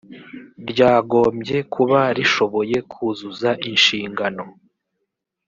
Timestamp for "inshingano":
3.69-4.43